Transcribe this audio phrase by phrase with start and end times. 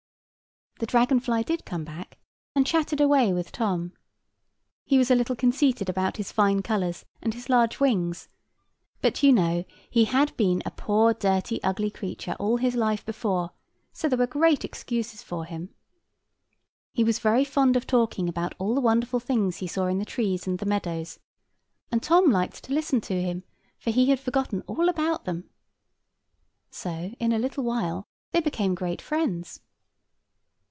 [0.79, 2.17] The dragon fly did come back,
[2.55, 3.93] and chatted away with Tom.
[4.83, 8.29] He was a little conceited about his fine colours and his large wings;
[8.99, 13.51] but you know, he had been a poor dirty ugly creature all his life before;
[13.93, 15.69] so there were great excuses for him.
[16.91, 20.03] He was very fond of talking about all the wonderful things he saw in the
[20.03, 21.19] trees and the meadows;
[21.91, 23.43] and Tom liked to listen to him,
[23.77, 25.47] for he had forgotten all about them.
[26.71, 29.59] So in a little while they became great friends.